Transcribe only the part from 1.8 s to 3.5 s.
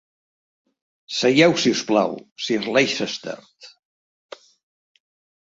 plau, Sir Leicester.